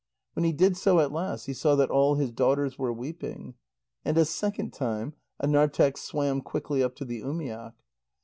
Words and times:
When 0.33 0.43
he 0.45 0.51
did 0.51 0.77
so 0.77 0.99
at 0.99 1.11
last, 1.11 1.45
he 1.45 1.53
saw 1.53 1.75
that 1.75 1.91
all 1.91 2.15
his 2.15 2.31
daughters 2.31 2.79
were 2.79 2.91
weeping. 2.91 3.53
And 4.03 4.17
a 4.17 4.25
second 4.25 4.71
time 4.73 5.13
Anarteq 5.43 5.95
swam 5.95 6.41
quickly 6.41 6.81
up 6.81 6.95
to 6.95 7.05
the 7.05 7.21
umiak. 7.21 7.75